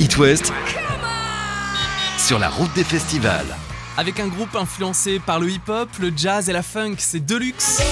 [0.00, 0.52] It West
[2.18, 3.56] sur la route des festivals.
[3.96, 7.82] Avec un groupe influencé par le hip-hop, le jazz et la funk, c'est Deluxe.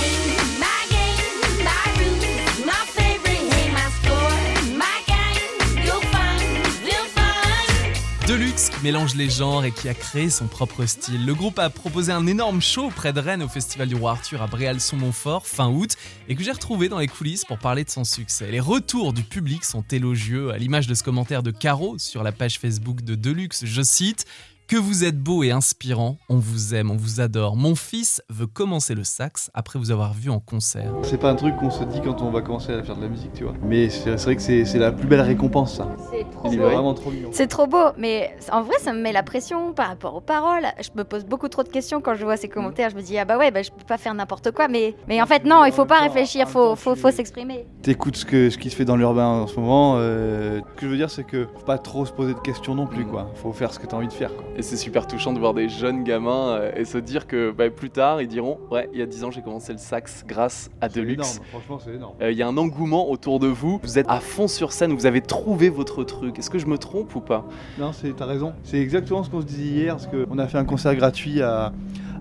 [8.55, 11.25] Qui mélange les genres et qui a créé son propre style.
[11.25, 14.43] Le groupe a proposé un énorme show près de Rennes au Festival du Roi Arthur
[14.43, 15.97] à Bréal-sur-Montfort fin août
[16.29, 18.51] et que j'ai retrouvé dans les coulisses pour parler de son succès.
[18.51, 22.31] Les retours du public sont élogieux à l'image de ce commentaire de Caro sur la
[22.31, 24.27] page Facebook de Deluxe, je cite
[24.69, 27.57] que vous êtes beau et inspirant, on vous aime, on vous adore.
[27.57, 30.95] Mon fils veut commencer le sax après vous avoir vu en concert.
[31.03, 33.09] C'est pas un truc qu'on se dit quand on va commencer à faire de la
[33.09, 33.55] musique, tu vois.
[33.63, 35.95] Mais c'est vrai que c'est la plus belle récompense, ça.
[36.31, 36.65] C'est trop Il est beau.
[36.65, 37.29] vraiment trop mignon.
[37.33, 40.65] C'est trop beau, mais en vrai, ça me met la pression par rapport aux paroles.
[40.81, 42.91] Je me pose beaucoup trop de questions quand je vois ces commentaires.
[42.91, 45.21] Je me dis, ah bah ouais, bah, je peux pas faire n'importe quoi, mais, mais
[45.23, 47.67] en fait, non, il faut pas réfléchir, faut, faut, faut s'exprimer.
[47.83, 49.95] T'écoutes ce, que, ce qui se fait dans l'urbain en ce moment.
[49.99, 52.75] euh, ce que je veux dire, c'est que faut pas trop se poser de questions
[52.75, 53.31] non plus, quoi.
[53.37, 54.45] Faut faire ce que t'as envie de faire, quoi.
[54.57, 57.71] Et c'est super touchant de voir des jeunes gamins euh, et se dire que bah,
[57.71, 60.71] plus tard, ils diront Ouais, il y a 10 ans, j'ai commencé le sax grâce
[60.81, 61.37] à C'est Deluxe.
[61.37, 62.15] énorme, franchement, c'est énorme.
[62.23, 63.81] Euh, Il y a un engouement autour de vous.
[63.83, 66.39] Vous êtes à fond sur scène, vous avez trouvé votre truc.
[66.39, 67.45] Est-ce que je me trompe ou pas
[67.79, 68.53] Non, c'est- t'as raison.
[68.65, 71.73] C'est exactement ce qu'on se disait hier, parce qu'on a fait un concert gratuit à,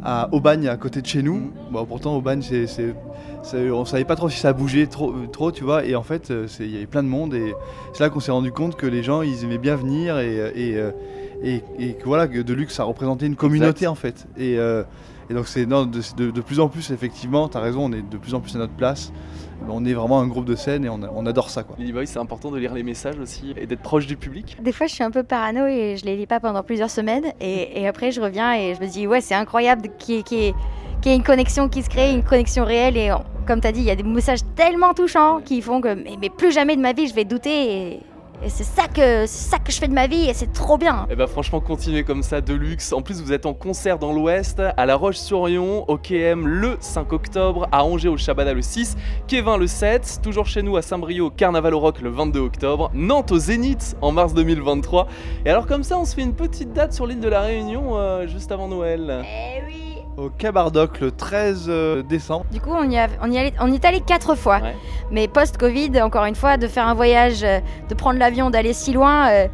[0.03, 1.35] à Aubagne, à côté de chez nous.
[1.35, 1.51] Mhm.
[1.71, 2.65] Bon, pourtant, Aubagne, c'est,
[3.71, 5.85] on savait pas trop si ça bougeait trop, trop tu vois.
[5.85, 7.33] Et en fait, euh, il y avait plein de monde.
[7.33, 7.53] Et
[7.93, 10.17] c'est là qu'on s'est rendu compte que les gens, ils aimaient bien venir.
[10.19, 10.91] Et, et, euh,
[11.43, 14.27] et, et que voilà, que Deluxe, ça représentait une communauté, en fait.
[14.37, 14.83] Et, euh,
[15.29, 18.17] et donc, c'est de, de- de plus en plus, effectivement, t'as raison, on est de
[18.17, 19.11] plus en plus à notre place.
[19.69, 21.75] On est vraiment un groupe de scène et on, a- on adore ça, quoi.
[21.79, 24.57] Lily Boy, c'est important de lire les messages aussi et d'être proche du public.
[24.61, 27.25] Des fois, je suis un peu parano et je les lis pas pendant plusieurs semaines.
[27.39, 30.23] Et, et après, je reviens et je me dis, ouais, c'est incroyable qu'il y, ait-
[30.23, 30.53] qu'il y ait-
[31.01, 32.97] qu'il y ait une connexion qui se crée, une connexion réelle.
[32.97, 35.79] Et on- comme tu as dit, il y a des messages tellement touchants qui font
[35.81, 37.93] que mais, mais plus jamais de ma vie, je vais douter.
[37.93, 37.99] Et,
[38.43, 40.77] et c'est ça, que, c'est ça que je fais de ma vie et c'est trop
[40.77, 41.05] bien.
[41.09, 42.91] Et bah franchement, continuez comme ça, Deluxe.
[42.93, 47.13] En plus, vous êtes en concert dans l'Ouest, à La Roche-sur-Yon, au KM le 5
[47.13, 51.25] octobre, à Angers au Shabada le 6, Kévin le 7, toujours chez nous à Saint-Brieuc
[51.25, 55.07] au Carnaval au Rock le 22 octobre, Nantes au Zénith en mars 2023.
[55.45, 57.97] Et alors comme ça, on se fait une petite date sur l'île de la Réunion
[57.97, 59.23] euh, juste avant Noël.
[59.23, 62.45] Eh oui Au Cabardoc, le 13 euh, décembre.
[62.51, 64.59] Du coup, on y, a- on y, allait- on y est allé quatre fois.
[64.61, 64.75] Ouais.
[65.09, 68.91] Mais post-Covid, encore une fois, de faire un voyage, euh, de prendre l'avion, d'aller si
[68.93, 69.47] loin, euh,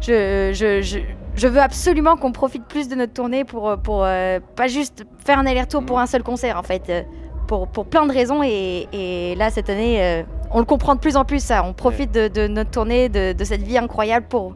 [0.00, 0.98] je, je, je,
[1.36, 5.38] je veux absolument qu'on profite plus de notre tournée pour, pour euh, pas juste faire
[5.38, 6.82] un aller-retour pour un seul concert, en fait.
[6.88, 7.02] euh,
[7.46, 8.42] pour, pour plein de raisons.
[8.44, 11.62] Et, et là, cette année, on le comprend de plus en plus, ça.
[11.64, 14.54] On profite de, de notre tournée, de, de cette vie incroyable pour,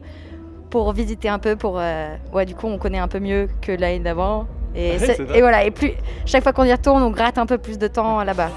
[0.69, 1.55] pour visiter un peu.
[1.57, 4.47] Pour, euh, ouais, du coup, on connaît un peu mieux que l'année d'avant.
[4.75, 5.91] Et, Ouais, voilà, et plus,
[6.25, 8.49] chaque fois qu'on y retourne, on gratte un peu plus de temps là-bas.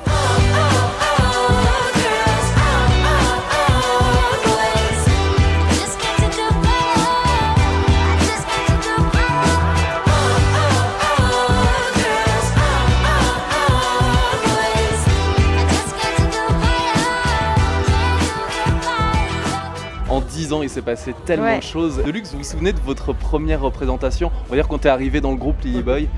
[20.69, 21.59] Il s'est passé tellement Ouais.
[21.59, 22.03] de choses.
[22.05, 25.31] Deluxe, vous vous souvenez de votre première représentation On va dire quand t'es arrivé dans
[25.31, 26.09] le groupe Lily Boy.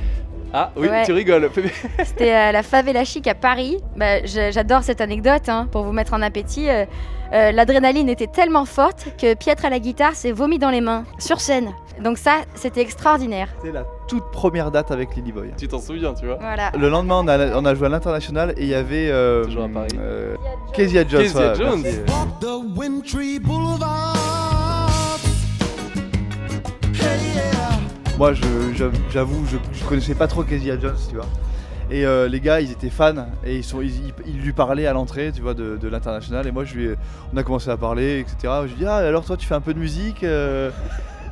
[0.52, 1.04] Ah oui, Ouais.
[1.06, 1.48] tu rigoles.
[2.04, 3.78] C'était à la Favela Chic à Paris.
[3.96, 6.68] Bah, J'adore cette anecdote hein, pour vous mettre en appétit.
[6.68, 6.84] Euh,
[7.32, 11.04] euh, L'adrénaline était tellement forte que Pietre à la guitare s'est vomi dans les mains,
[11.20, 11.70] sur scène.
[12.02, 13.46] Donc ça, c'était extraordinaire.
[13.60, 15.50] C'était la toute première date avec Lily Boy.
[15.56, 16.72] tu t'en souviens, tu vois Voilà.
[16.76, 19.08] Le lendemain, on a, on a joué à l'international et il y avait.
[19.08, 19.90] euh, Toujours à Paris.
[20.00, 20.34] euh,
[20.72, 21.22] Kezia Jones.
[21.22, 21.84] Kezia Jones.
[28.20, 28.42] Moi, je-
[28.76, 31.24] j'avoue, j'avoue, je, je connaissais pas trop Kezia Jones, tu vois.
[31.90, 33.14] Et euh, les gars, ils étaient fans
[33.46, 33.62] et
[34.26, 36.46] ils, lui parlaient à l'entrée, tu vois, de, l'international.
[36.46, 36.90] Et moi, je lui,
[37.32, 38.36] on a commencé à parler, etc.
[38.64, 40.70] Je lui ai dit, ah, alors toi, tu fais un peu de musique euh,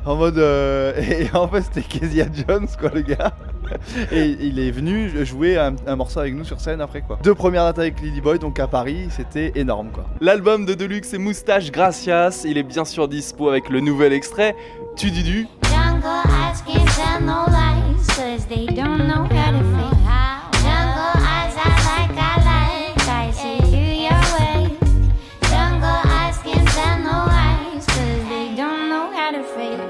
[0.03, 0.39] En mode.
[0.39, 3.33] euh, et en fait, c'était Kezia Jones, quoi, le gars.
[4.11, 7.19] Et il est venu jouer un, un morceau avec nous sur scène après, quoi.
[7.21, 10.05] Deux premières dates avec Lily Boy, donc à Paris, c'était énorme, quoi.
[10.21, 14.55] L'album de Deluxe et Moustache Gracias, il est bien sûr dispo avec le nouvel extrait
[14.95, 15.45] Tududu.
[15.45, 15.58] Jungle
[18.29, 19.99] cause they don't know how to fake.
[20.61, 24.77] Jungle eyes, I like, I like, I see through your way.
[25.49, 29.81] Jungle eyes can't tell no lies, cause they don't know how to fake.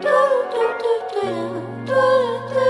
[0.00, 0.16] Do,
[0.54, 1.28] do, do, do,
[1.86, 2.02] do,
[2.54, 2.66] do,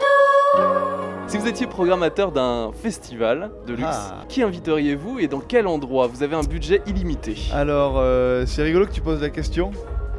[0.00, 1.28] do.
[1.28, 4.24] Si vous étiez programmateur d'un festival de luxe, Ah.
[4.28, 6.08] qui inviteriez-vous et dans quel endroit?
[6.08, 7.36] Vous avez un budget illimité.
[7.54, 9.70] Alors, euh, c'est rigolo que tu poses la question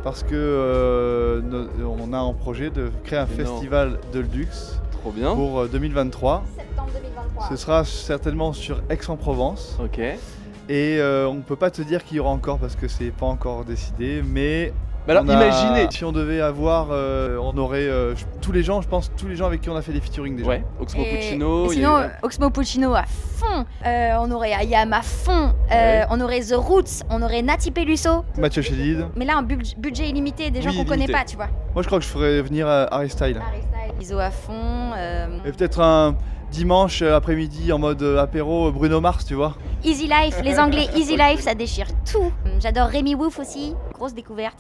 [0.04, 3.38] parce que euh, no- on a en projet de créer un Énorme.
[3.46, 5.34] festival de luxe Trop bien.
[5.36, 6.44] pour euh, 2023.
[6.58, 7.50] Septembre 2023.
[7.50, 10.00] Ce sera certainement sur Aix-en-Provence Ok.
[10.00, 13.26] Et euh, on peut pas te dire qu'il y aura encore parce que c'est pas
[13.26, 14.74] encore décidé, mais.
[15.08, 15.88] Mais alors on a- imaginez.
[15.92, 19.36] Si on devait avoir, euh, on aurait euh, tous les gens, je pense, tous les
[19.36, 20.48] gens avec qui on a fait des featuring déjà.
[20.48, 21.66] Ouais, Oxmo Et- Puccino.
[21.72, 23.66] et sinon, eu- Oxmo Puccino à fond.
[23.86, 25.54] Euh, on aurait Ayam à fond.
[25.72, 26.06] Euh, Ouais.
[26.12, 27.04] On aurait The Roots.
[27.10, 28.24] On aurait Nati Peluso.
[28.38, 29.08] Mathieu Chédid.
[29.16, 31.48] Mais là, un bud- budget illimité, des gens Oui, qu'on connaît pas, tu vois.
[31.74, 33.40] Moi, je crois que je ferais venir Harry Style.
[33.42, 34.54] Harry Styles, Iso à fond.
[34.96, 36.16] euh, Et peut-être un
[36.52, 39.56] dimanche après-midi en mode apéro Bruno Mars, tu vois.
[39.84, 42.32] Easy Life, les Anglais Easy Life, ça déchire tout.
[42.60, 44.58] J'adore Rémi Wolf aussi, grosse découverte.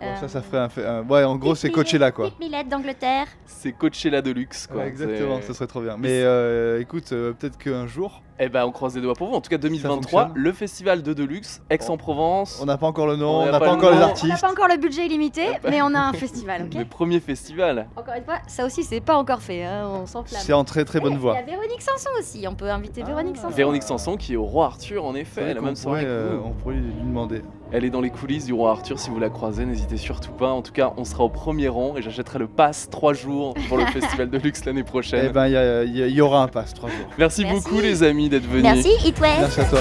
[0.00, 2.30] Bon, ça, ça ferait un, fait- un- Ouais, en gros, c'est Coachella quoi.
[2.68, 3.26] D'Angleterre.
[3.46, 4.82] C'est Coachella de luxe, quoi.
[4.82, 5.96] Ouais, exactement, ça serait trop bien.
[5.98, 9.34] Mais euh, écoute, euh, peut-être qu'un jour, Eh ben, on croise les doigts pour vous.
[9.34, 10.42] En tout cas, 2023, fonctionne.
[10.42, 12.58] le festival de Deluxe, Aix-en-Provence.
[12.62, 14.02] on n'a pas encore le nom, on n'a pas pas le encore les nom.
[14.02, 14.40] On n'a artistes.
[14.40, 17.86] pas encore le budget illimité, mais on a un festival, ok Le premier festival.
[17.96, 20.40] Encore une fois, ça aussi, c'est pas encore fait, hein, on s'enflamme.
[20.42, 21.34] C'est en très très bonne voie.
[21.34, 23.54] Il y a Véronique Sanson aussi, on peut inviter Véronique Sanson.
[23.54, 26.18] Véronique Sanson qui est au Roi Arthur, en effet, la qu'on même soirée pourrait, que
[26.34, 26.48] euh, vous.
[26.48, 27.42] on pourrait lui demander.
[27.72, 28.98] Elle est dans les coulisses du Roi Arthur.
[28.98, 30.48] Si vous la croisez, n'hésitez surtout pas.
[30.48, 33.76] En tout cas, on sera au premier rang et j'achèterai le pass 3 jours pour
[33.76, 35.26] le festival de luxe l'année prochaine.
[35.26, 36.98] Eh ben, il y, a- a- aura un pass, trois jours.
[37.16, 37.62] Merci, Merci.
[37.62, 38.48] beaucoup, les amis, d'être.
[38.48, 39.40] Merci, It West.
[39.40, 39.80] Merci à toi.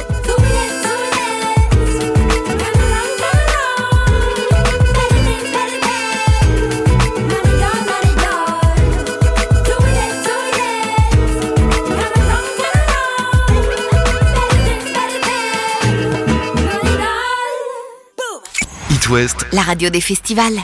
[18.91, 20.59] It West, La radio des festivals.